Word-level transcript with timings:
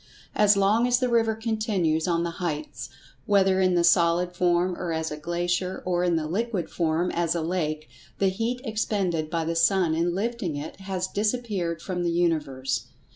As 0.33 0.57
long 0.57 0.87
as 0.87 0.97
the 0.97 1.09
river 1.09 1.35
continues 1.35 2.07
on 2.07 2.23
the 2.23 2.39
heights, 2.41 2.89
whether 3.27 3.61
in 3.61 3.75
the 3.75 3.83
solid 3.83 4.35
form 4.35 4.75
as 4.75 5.11
a 5.11 5.15
glacier, 5.15 5.83
or 5.85 6.03
in 6.03 6.15
the 6.15 6.25
liquid 6.25 6.71
form 6.71 7.11
as 7.11 7.35
a 7.35 7.43
lake, 7.43 7.87
the 8.17 8.29
heat 8.29 8.61
expended 8.63 9.29
by 9.29 9.45
the[Pg 9.45 9.69
117] 9.69 9.69
sun 9.69 9.93
in 9.93 10.15
lifting 10.15 10.55
it 10.55 10.77
has 10.79 11.05
disappeared 11.05 11.83
from 11.83 12.01
the 12.01 12.09
universe. 12.09 12.87